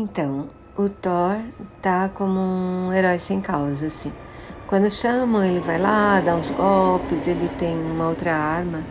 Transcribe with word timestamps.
Então, 0.00 0.48
o 0.76 0.88
Thor 0.88 1.42
tá 1.82 2.08
como 2.08 2.38
um 2.38 2.92
herói 2.92 3.18
sem 3.18 3.40
causa, 3.40 3.86
assim. 3.86 4.12
Quando 4.68 4.88
chamam, 4.88 5.44
ele 5.44 5.58
vai 5.58 5.76
lá, 5.76 6.20
dá 6.20 6.36
uns 6.36 6.52
golpes, 6.52 7.26
ele 7.26 7.48
tem 7.58 7.76
uma 7.76 8.06
outra 8.06 8.32
arma, 8.32 8.84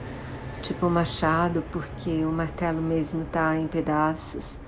tipo 0.61 0.85
um 0.85 0.89
machado, 0.89 1.63
porque 1.71 2.25
o 2.25 2.31
martelo 2.31 2.81
mesmo 2.81 3.23
tá 3.23 3.55
em 3.55 3.67
pedaços, 3.67 4.59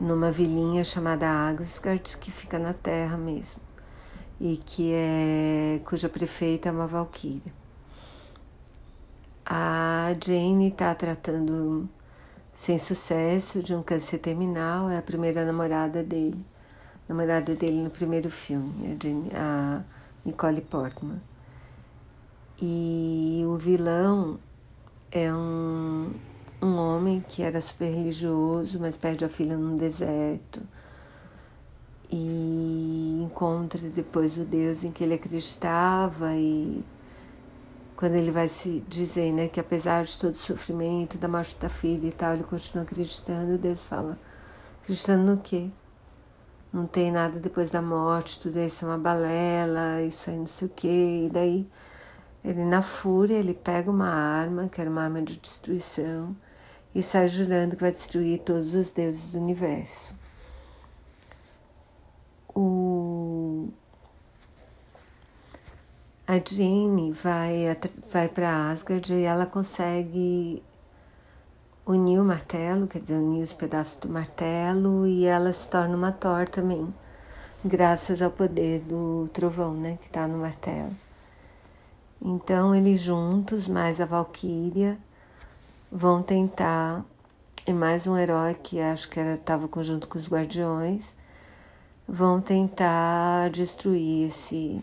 numa 0.00 0.30
vilinha 0.30 0.84
chamada 0.84 1.26
Asgard, 1.48 2.16
que 2.18 2.30
fica 2.30 2.60
na 2.60 2.72
terra 2.72 3.16
mesmo, 3.16 3.60
e 4.40 4.58
que 4.58 4.92
é 4.94 5.80
cuja 5.84 6.08
prefeita 6.08 6.68
é 6.68 6.72
uma 6.72 6.86
valquíria. 6.86 7.52
A 9.44 10.14
Jane 10.24 10.70
tá 10.70 10.94
tratando 10.94 11.88
sem 12.56 12.78
sucesso 12.78 13.62
de 13.62 13.74
um 13.74 13.82
câncer 13.82 14.16
terminal, 14.16 14.88
é 14.88 14.96
a 14.96 15.02
primeira 15.02 15.44
namorada 15.44 16.02
dele, 16.02 16.42
namorada 17.06 17.54
dele 17.54 17.82
no 17.82 17.90
primeiro 17.90 18.30
filme, 18.30 18.96
a, 19.34 19.82
Nicole 20.24 20.62
Portman. 20.62 21.20
E 22.60 23.42
o 23.46 23.58
vilão 23.58 24.38
é 25.12 25.30
um, 25.30 26.14
um 26.62 26.76
homem 26.76 27.22
que 27.28 27.42
era 27.42 27.60
super 27.60 27.90
religioso, 27.90 28.80
mas 28.80 28.96
perde 28.96 29.26
a 29.26 29.28
filha 29.28 29.54
num 29.54 29.76
deserto 29.76 30.62
e 32.10 33.20
encontra 33.22 33.86
depois 33.90 34.38
o 34.38 34.44
Deus 34.44 34.82
em 34.82 34.90
que 34.90 35.04
ele 35.04 35.12
acreditava 35.12 36.34
e 36.34 36.82
quando 37.96 38.14
ele 38.14 38.30
vai 38.30 38.48
se 38.48 38.84
dizer, 38.86 39.32
né, 39.32 39.48
que 39.48 39.58
apesar 39.58 40.04
de 40.04 40.18
todo 40.18 40.34
o 40.34 40.38
sofrimento, 40.38 41.16
da 41.16 41.26
morte 41.26 41.56
da 41.58 41.68
filha 41.68 42.06
e 42.08 42.12
tal, 42.12 42.34
ele 42.34 42.44
continua 42.44 42.84
acreditando, 42.84 43.56
Deus 43.56 43.84
fala, 43.84 44.18
acreditando 44.82 45.24
no 45.24 45.38
quê? 45.38 45.70
Não 46.72 46.86
tem 46.86 47.10
nada 47.10 47.40
depois 47.40 47.70
da 47.70 47.80
morte, 47.80 48.38
tudo 48.38 48.58
isso 48.60 48.84
é 48.84 48.88
uma 48.88 48.98
balela, 48.98 50.02
isso 50.02 50.28
aí 50.28 50.36
não 50.36 50.46
sei 50.46 50.68
o 50.68 50.70
quê, 50.70 51.26
e 51.26 51.30
daí 51.32 51.66
ele 52.44 52.64
na 52.64 52.82
fúria, 52.82 53.34
ele 53.34 53.54
pega 53.54 53.90
uma 53.90 54.08
arma, 54.08 54.68
que 54.68 54.80
era 54.80 54.90
uma 54.90 55.02
arma 55.02 55.22
de 55.22 55.38
destruição, 55.38 56.36
e 56.94 57.02
sai 57.02 57.26
jurando 57.28 57.76
que 57.76 57.82
vai 57.82 57.92
destruir 57.92 58.40
todos 58.40 58.74
os 58.74 58.92
deuses 58.92 59.32
do 59.32 59.38
universo. 59.38 60.14
O 62.54 62.85
a 66.36 66.42
Jeanne 66.44 67.12
vai, 67.12 67.76
vai 68.12 68.28
para 68.28 68.70
Asgard 68.70 69.12
e 69.12 69.22
ela 69.22 69.46
consegue 69.46 70.62
unir 71.86 72.20
o 72.20 72.24
martelo, 72.24 72.86
quer 72.86 73.00
dizer, 73.00 73.16
unir 73.16 73.42
os 73.42 73.52
pedaços 73.52 73.96
do 73.96 74.08
martelo 74.08 75.06
e 75.06 75.24
ela 75.24 75.52
se 75.52 75.68
torna 75.68 75.96
uma 75.96 76.12
Thor 76.12 76.48
também, 76.48 76.92
graças 77.64 78.20
ao 78.20 78.30
poder 78.30 78.80
do 78.80 79.28
trovão, 79.32 79.72
né, 79.72 79.96
que 80.00 80.08
está 80.08 80.28
no 80.28 80.38
martelo. 80.38 80.92
Então 82.20 82.74
eles 82.74 83.00
juntos, 83.00 83.66
mais 83.66 84.00
a 84.00 84.04
Valkyria, 84.04 84.98
vão 85.90 86.22
tentar, 86.22 87.04
e 87.66 87.72
mais 87.72 88.06
um 88.06 88.16
herói 88.16 88.54
que 88.54 88.80
acho 88.80 89.08
que 89.08 89.20
estava 89.20 89.68
junto 89.82 90.06
com 90.08 90.18
os 90.18 90.28
Guardiões, 90.28 91.14
vão 92.06 92.40
tentar 92.40 93.48
destruir 93.50 94.28
esse 94.28 94.82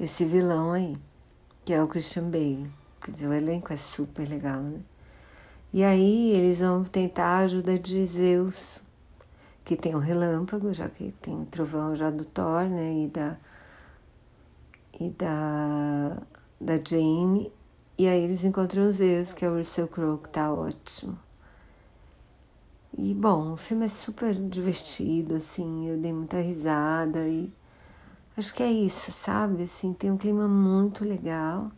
esse 0.00 0.24
vilão 0.24 0.72
aí, 0.72 0.96
que 1.62 1.74
é 1.74 1.82
o 1.82 1.86
Christian 1.86 2.30
Bale. 2.30 2.72
Quer 3.02 3.10
dizer, 3.10 3.28
o 3.28 3.34
elenco 3.34 3.70
é 3.72 3.76
super 3.76 4.26
legal, 4.26 4.60
né? 4.60 4.80
E 5.72 5.84
aí 5.84 6.32
eles 6.32 6.60
vão 6.60 6.82
tentar 6.82 7.26
a 7.26 7.38
ajuda 7.40 7.78
de 7.78 8.02
Zeus, 8.04 8.82
que 9.62 9.76
tem 9.76 9.94
o 9.94 9.98
relâmpago, 9.98 10.72
já 10.72 10.88
que 10.88 11.12
tem 11.20 11.42
o 11.42 11.44
trovão 11.44 11.94
já 11.94 12.10
do 12.10 12.24
Thor, 12.24 12.64
né? 12.64 13.04
E 13.04 13.08
da, 13.08 13.36
e 14.98 15.10
da, 15.10 16.22
da 16.58 16.74
Jane. 16.76 17.52
E 17.98 18.08
aí 18.08 18.24
eles 18.24 18.42
encontram 18.42 18.84
o 18.84 18.92
Zeus, 18.92 19.34
que 19.34 19.44
é 19.44 19.50
o 19.50 19.56
Russell 19.58 19.86
Crowe, 19.86 20.18
que 20.18 20.30
tá 20.30 20.50
ótimo. 20.52 21.18
E 22.96 23.14
bom, 23.14 23.52
o 23.52 23.56
filme 23.56 23.84
é 23.86 23.88
super 23.88 24.34
divertido, 24.34 25.34
assim, 25.36 25.88
eu 25.88 25.98
dei 25.98 26.12
muita 26.12 26.40
risada 26.40 27.28
e 27.28 27.52
Acho 28.36 28.54
que 28.54 28.62
é 28.62 28.70
isso, 28.70 29.12
sabe? 29.12 29.64
Assim, 29.64 29.92
tem 29.92 30.10
um 30.10 30.16
clima 30.16 30.46
muito 30.48 31.04
legal. 31.04 31.70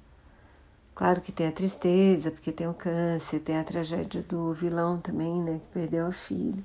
Claro 0.94 1.20
que 1.20 1.32
tem 1.32 1.48
a 1.48 1.52
tristeza, 1.52 2.30
porque 2.30 2.52
tem 2.52 2.68
o 2.68 2.74
câncer, 2.74 3.40
tem 3.40 3.58
a 3.58 3.64
tragédia 3.64 4.22
do 4.22 4.52
vilão 4.52 5.00
também, 5.00 5.42
né? 5.42 5.58
Que 5.58 5.68
perdeu 5.68 6.06
a 6.06 6.12
filha. 6.12 6.62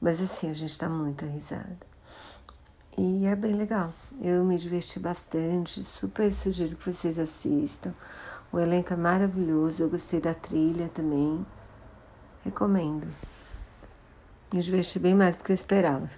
Mas 0.00 0.20
assim, 0.20 0.50
a 0.50 0.54
gente 0.54 0.78
tá 0.78 0.88
muito 0.88 1.24
risada. 1.24 1.78
E 2.96 3.24
é 3.24 3.34
bem 3.34 3.54
legal. 3.54 3.92
Eu 4.20 4.44
me 4.44 4.58
diverti 4.58 5.00
bastante, 5.00 5.82
super 5.82 6.30
sugiro 6.30 6.76
que 6.76 6.92
vocês 6.92 7.18
assistam. 7.18 7.94
O 8.52 8.58
elenco 8.58 8.92
é 8.92 8.96
maravilhoso, 8.96 9.82
eu 9.82 9.88
gostei 9.88 10.20
da 10.20 10.34
trilha 10.34 10.90
também. 10.90 11.44
Recomendo. 12.44 13.08
Me 14.52 14.60
diverti 14.60 14.98
bem 14.98 15.14
mais 15.14 15.36
do 15.36 15.44
que 15.44 15.52
eu 15.52 15.54
esperava. 15.54 16.10